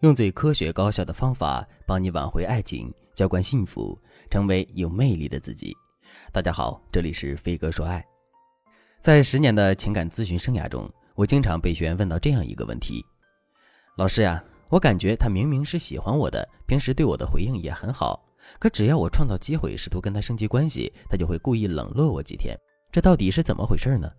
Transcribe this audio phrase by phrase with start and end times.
[0.00, 3.98] 用最科学高效的方法帮你挽回爱情，浇灌幸福，
[4.30, 5.76] 成为有魅力的自己。
[6.32, 8.02] 大家好，这里是飞哥说爱。
[9.02, 13.04] 在十年的情感咨询生涯中，我经常被学员问到这样一个问题：
[13.98, 18.26] 老师呀，我感觉他明明是喜欢我的，平时对我的回应也很好，
[18.58, 22.58] 可只要我创造机会试图跟他升级关系，他就会故意冷落我几天。
[22.90, 24.10] 这到底是怎么回事呢？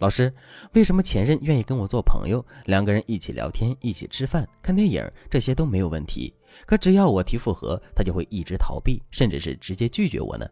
[0.00, 0.32] 老师，
[0.72, 6.34] 为什么前任愿意跟我做朋友，两个人一起聊天、一起吃饭、看电影，这些都没有问题？
[6.66, 10.46] 可只要我提复合，他就会一直逃避，甚至是直接拒绝我呢？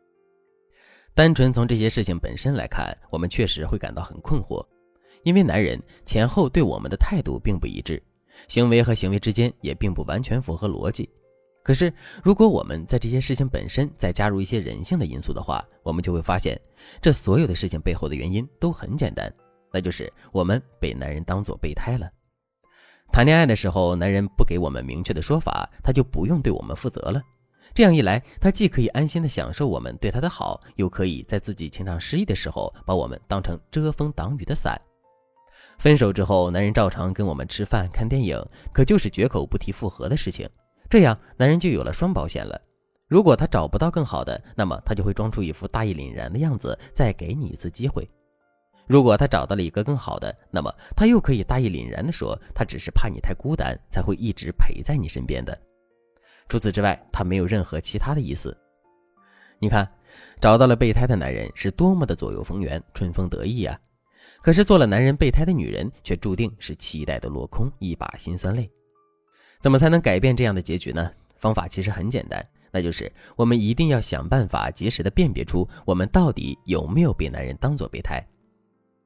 [1.13, 4.65] 单纯从这些事情本身来看，我们确实会感到很困惑，
[5.25, 8.01] 因为男人前后对我们的态度并不一致，
[8.47, 11.11] 行为和行为之间也并不完全符合逻辑。
[11.63, 11.93] 可是，
[12.25, 16.61] 如果我们在这些事情本身再加入一些人性的因素的话，我们就会发现，
[17.01, 19.33] 这所有的事情背后的原因都很简单，
[19.73, 22.11] 那就是我们被男人当做备胎了。
[23.13, 27.23] 谈恋爱的时候，男人不给我们明确的说法，他就不用对我们负责了。
[27.75, 34.81] 这样一来，他既可以安心的享受我们对他的好，又可以在自己情场失意的时候，把我们当成遮风挡雨的伞。
[35.79, 38.37] 分手之后，男人照常跟我们吃饭、看电影，
[38.73, 40.49] 可就是绝口不提复合的事情。
[40.93, 42.61] 这样，男人就有了双保险了。
[43.09, 48.07] 如果他找不到更好的，那么他就会装出一副大义凛然的样子，再给你一次机会。
[48.87, 55.59] 如果他找到了一个更好的，那么他又可以大义凛然地说，他只是怕你太孤单，才会一直陪在你身边的。
[56.47, 58.55] 除此之外，他没有任何其他的意思。
[59.59, 59.91] 你看，
[60.43, 63.81] 找到了备胎的男人是多么的左右逢源、春风得意啊！
[64.43, 68.71] 可是做了男人备胎的女人，却注定是期待的落空，一把辛酸泪。
[69.63, 71.09] 怎么才能改变这样的结局呢？
[71.39, 78.25] 方法其实很简单，那就是我们一定要想办法及时的辨别出我们到底有没有被男人当做备胎。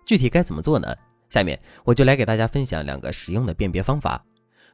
[0.07, 0.95] 具体该怎么做呢？
[1.29, 4.25] 下面我就来给大家分享两个实用的辨别方法。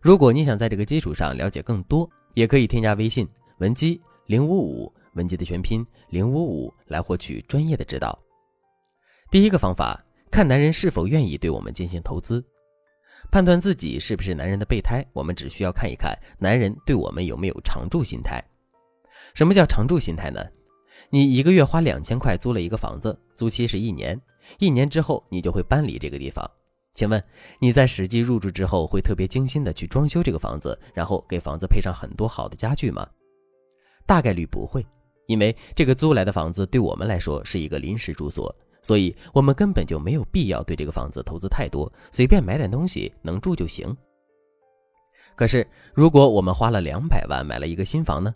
[0.01, 8.17] 如果你想在这个基础上了解更多，也可以添加微信文姬零五五，文姬的全拼零五五，来获取专业的指导。
[9.31, 10.01] 第一个方法，
[10.31, 12.45] 看男人是否愿意对我们进行投资。
[13.33, 18.45] 判断自己是不是男人的备胎，我们只需要看一看男人对我们有没有常住心态。
[19.33, 20.45] 什么叫常住心态呢？
[21.09, 24.21] 你一个月花两千块租了一个房子，租期是一年，
[24.59, 26.49] 一年之后你就会搬离这个地方。
[26.93, 27.25] 请问
[27.59, 33.09] 你在实际入住之后，会特别精心的去装修这个房子，然后给房子配上很多好的家具吗？
[34.05, 34.85] 大概率不会，
[35.27, 38.55] 因为这个租来的房子对我们来说是一个临时住所。
[38.83, 43.97] 所以，我们根本就没有必要对这个房子投资太多，随便买点东西能住就行。
[45.35, 48.35] 可是，如果我们花了两百万买了一个新房呢？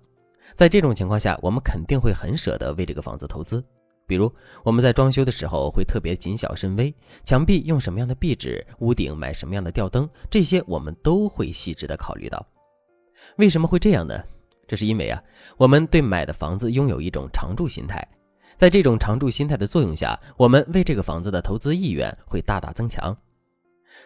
[0.55, 3.63] 在这种情况下，我们肯定会很舍得为这个房子投资。
[4.07, 12.47] 比如，我们在装修的时候会特别谨小慎微，墙壁用什么样的壁纸，屋顶买什么样的吊灯，这些我们都会细致的考虑到。
[13.39, 14.23] 为什么会这样呢？
[14.69, 15.21] 这是因为啊，
[15.57, 18.07] 我们对买的房子拥有一种常住心态。
[18.57, 23.15] 在这种常住心态的作用下，我们为这个房子的投资意愿会大大增强。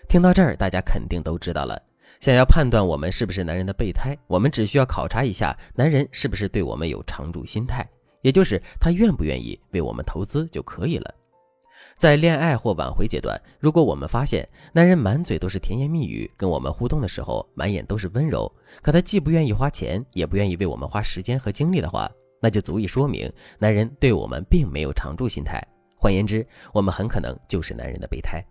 [0.09, 1.81] 听到这儿，大家肯定都知道了。
[2.19, 7.89] 想要判断我们是不是男人的备胎，我们只需要考察一下男人是不是对我们有常住心态，
[8.23, 11.15] 也就是他愿不愿意为我们投资就可以了。
[11.97, 18.51] 在恋爱或挽回阶段，如果我们发现男人满嘴都是甜言蜜语，跟我们互动的时候满眼都是温柔，
[18.83, 25.63] 可他既不愿意花钱，也不愿意为我们花时间和精力的话，那就足以说明男人对我们并没有常住心态。
[25.97, 28.43] 换言之，我们很可能就是男人的备胎。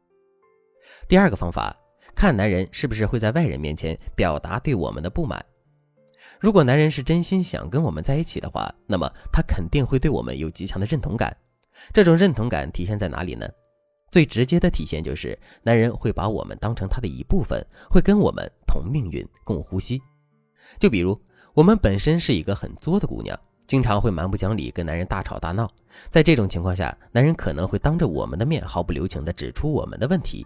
[1.07, 1.75] 第二个方法，
[2.15, 5.43] 看男人是不是会在外人面前表达对我们的不满。
[6.39, 11.35] 如果男人是真心想跟我们在一起的话，那么他肯定会对我们有极强的认同感。
[11.91, 13.49] 这种认同感体现在哪里呢？
[14.11, 20.01] 最直接的体现就是男人会把我们当成他的一部分，会跟我们同命运、共呼吸。
[20.79, 21.19] 就比如，
[21.53, 23.39] 我们本身是一个很作的姑娘。
[23.69, 25.69] 经常会蛮不讲理，跟男人大吵大闹。
[26.09, 30.43] 在这种情况下，男人可能会当着我们的面毫不留情地指出我们的问题，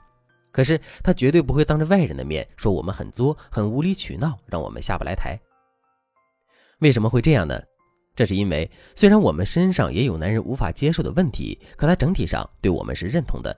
[0.51, 5.39] 可是他绝对不会当着外人的面说我们很作、很无理取闹，让我们下不来台。
[6.80, 7.57] 为什么会这样呢？
[8.13, 13.57] 这是因为虽然我们身上也有男人无法接受的问题，可他整体上对我们是认同的。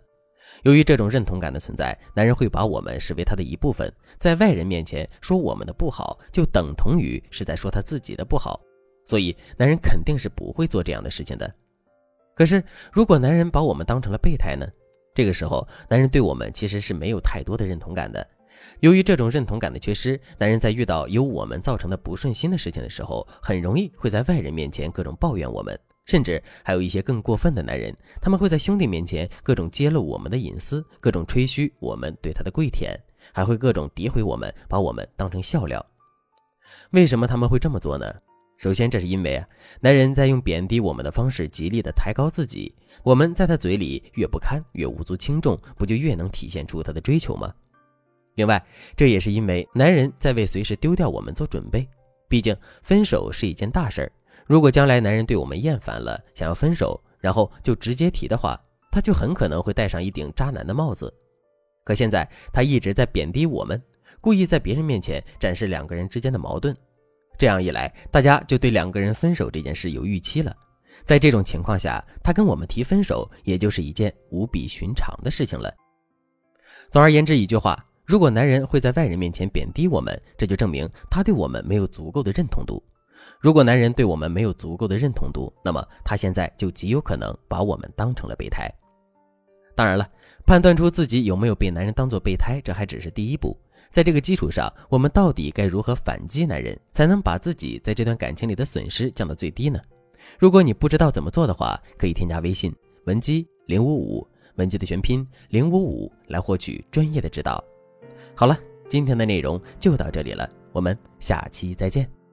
[0.61, 8.61] 由于这种认同感的存在，男人会把我们视为他的一部分，在外人面前说我们的不好，就等同于是在说他自己的不好。
[9.05, 11.53] 所以，男人肯定是不会做这样的事情的。
[12.35, 12.61] 可是，
[12.91, 14.67] 如果男人把我们当成了备胎呢？
[15.13, 18.27] 这个时候，男人对我们其实是没有太多的认同感的。
[18.79, 32.99] 由于这种认同感的缺失，男人在遇到由我们造成的不顺心的事情的时候，很容易会在外人面前各种抱怨我们，甚至还有一些更过分的男人，他们会在兄弟面前各种揭露我们的隐私，各种吹嘘我们对他的跪舔，
[33.31, 35.85] 还会各种诋毁我们，把我们当成笑料。
[36.91, 38.13] 为什么他们会这么做呢？
[38.57, 39.47] 首先，这是因为啊，
[39.81, 42.73] 男人在用贬低我们的方式，极力的抬高自己。
[43.03, 47.53] 我们在他嘴里越不堪，越无足轻重，不就越能体现出他的追求吗？
[48.35, 48.63] 另外，
[48.95, 51.87] 这也是因为男人在为随时丢掉我们做准备。
[52.27, 54.11] 毕竟，分手是一件大事儿。
[54.45, 58.59] 如果将来男人对我们厌烦了，想要分手，然后就直接提的话，
[58.91, 61.13] 他就很可能会戴上一顶渣男的帽子。
[61.83, 63.81] 可现在，他一直在贬低我们，
[64.19, 66.75] 故意在别人面前展示两个人之间的矛盾。
[67.37, 70.55] 这样一来，大家就对两个人分手这件事有预期了。
[71.03, 75.73] 在这种情况下，他跟我们提分手，也就是一件无比寻常的事情了。
[76.89, 82.81] 总而言之，一句话，如果男人会在外人面前贬低我们，这就证明他对我们没有足够的认同度。
[83.39, 88.71] 如果男人对我们没有足够的认同度，那么他现在就极有可能把我们当成了备胎。
[89.75, 90.09] 当然了，
[90.45, 93.59] 判断出自己有没有被男人当做备胎，这还只是第一步。
[93.91, 99.79] 在这个基础上，我们到底该如何反击男人，才能把自己在这段感情里的损失降到最低呢？
[100.39, 102.73] 如果你不知道怎么做的话，可以添加微信
[103.05, 107.63] 文姬零五五，文姬的全拼零五五，来获取专业的指导。
[108.35, 108.57] 好了，
[108.89, 112.24] 今天的内容就到这里了，我们下期再见。